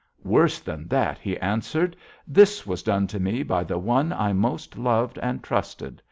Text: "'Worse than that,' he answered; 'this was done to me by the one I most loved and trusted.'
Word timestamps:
"'Worse 0.23 0.59
than 0.59 0.87
that,' 0.87 1.19
he 1.19 1.37
answered; 1.37 1.95
'this 2.27 2.65
was 2.65 2.81
done 2.81 3.05
to 3.05 3.19
me 3.19 3.43
by 3.43 3.63
the 3.63 3.77
one 3.77 4.11
I 4.11 4.33
most 4.33 4.75
loved 4.75 5.19
and 5.19 5.43
trusted.' 5.43 5.99